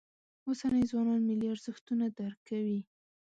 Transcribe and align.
اوسني 0.47 0.83
ځوانان 0.91 1.21
ملي 1.29 1.47
ارزښتونه 1.53 2.05
درک 2.17 2.39
کوي. 2.49 2.79